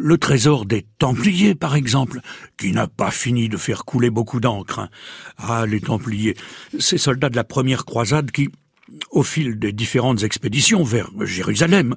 [0.00, 2.20] Le trésor des Templiers, par exemple,
[2.56, 4.78] qui n'a pas fini de faire couler beaucoup d'encre.
[4.78, 4.90] hein.
[5.38, 6.36] Ah, les Templiers,
[6.78, 8.48] ces soldats de la première croisade qui,
[9.10, 11.96] au fil des différentes expéditions vers Jérusalem,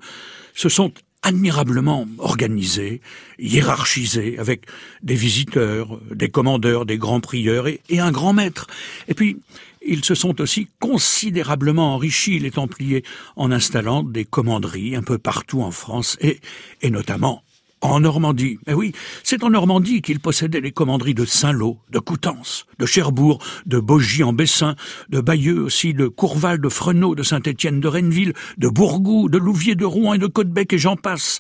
[0.56, 0.92] se sont
[1.22, 3.02] admirablement organisés,
[3.38, 4.66] hiérarchisés, avec
[5.04, 8.66] des visiteurs, des commandeurs, des grands prieurs et, et un grand maître.
[9.10, 9.38] Et puis,
[9.86, 13.04] ils se sont aussi considérablement enrichis, les Templiers,
[13.36, 16.40] en installant des commanderies un peu partout en France et,
[16.82, 17.44] et notamment
[17.82, 18.60] en Normandie.
[18.68, 18.94] Eh oui,
[19.24, 24.24] c'est en Normandie qu'ils possédaient les commanderies de Saint-Lô, de Coutances, de Cherbourg, de Bogie
[24.24, 24.76] en Bessin,
[25.10, 29.76] de Bayeux aussi, de Courval, de Fresneau, de Saint-Étienne de Renneville, de Bourgou, de Louviers
[29.76, 31.40] de Rouen et de Côtebec et j'en passe.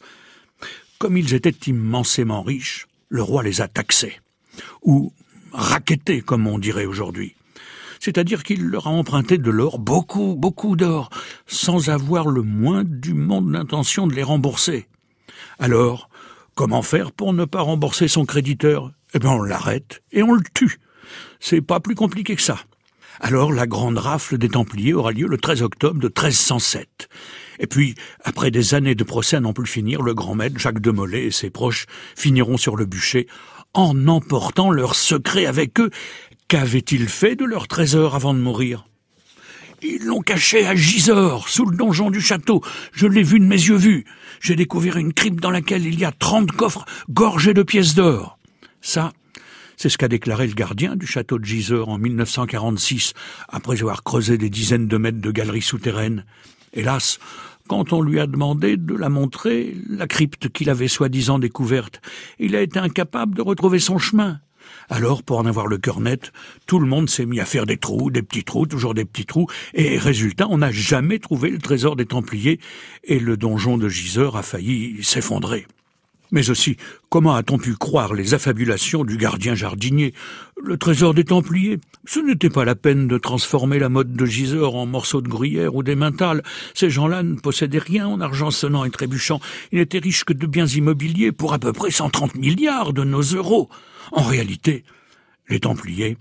[0.98, 4.20] Comme ils étaient immensément riches, le roi les a taxés,
[4.82, 5.13] ou
[5.52, 7.35] raquettés comme on dirait aujourd'hui.
[7.99, 11.10] C'est-à-dire qu'il leur a emprunté de l'or, beaucoup, beaucoup d'or,
[11.46, 14.88] sans avoir le moins du monde l'intention de les rembourser.
[15.60, 16.10] Alors,
[16.55, 18.91] comment faire pour ne pas rembourser son créditeur?
[19.14, 20.80] Eh bien, on l'arrête et on le tue.
[21.40, 22.57] C'est pas plus compliqué que ça.
[23.20, 27.10] Alors, la grande rafle des Templiers aura lieu le 13 octobre de 1307.
[27.60, 30.82] Et puis, après des années de procès à n'en plus finir, le grand maître Jacques
[30.82, 31.85] de Molay et ses proches
[32.16, 33.27] finiront sur le bûcher
[33.74, 35.91] en emportant leur secret avec eux.
[36.48, 38.85] Qu'avaient-ils fait de leur trésor avant de mourir?
[39.82, 42.62] Ils l'ont caché à Gisors, sous le donjon du château.
[42.93, 44.05] Je l'ai vu de mes yeux vus.
[44.40, 48.38] J'ai découvert une crypte dans laquelle il y a trente coffres gorgés de pièces d'or.
[48.82, 49.12] Ça,
[49.77, 53.13] c'est ce qu'a déclaré le gardien du château de Gisors en 1946,
[53.49, 56.26] après avoir creusé des dizaines de mètres de galeries souterraines.
[56.73, 57.20] Hélas,
[57.68, 62.01] quand on lui a demandé de la montrer, la crypte qu'il avait soi-disant découverte,
[62.38, 64.40] il a été incapable de retrouver son chemin.
[64.90, 66.31] Alors, pour en avoir le cœur net,
[66.67, 69.25] tout le monde s'est mis à faire des trous, des petits trous, toujours des petits
[69.25, 72.59] trous, et résultat, on n'a jamais trouvé le trésor des Templiers,
[73.03, 75.66] et le donjon de Giseurs a failli s'effondrer.
[76.31, 76.78] Mais aussi,
[77.09, 80.13] comment a-t-on pu croire les affabulations du gardien jardinier?
[80.63, 81.79] Le trésor des Templiers?
[82.06, 85.75] Ce n'était pas la peine de transformer la mode de Giseurs en morceaux de gruyère
[85.75, 86.41] ou d'émental.
[86.73, 89.39] Ces gens-là ne possédaient rien en argent sonnant et trébuchant.
[89.72, 93.22] Ils n'étaient riches que de biens immobiliers pour à peu près 130 milliards de nos
[93.22, 93.69] euros.
[94.12, 94.84] En réalité,
[95.47, 96.17] les Templiers,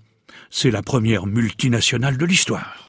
[0.50, 2.76] c'est la première multinationale de l'histoire.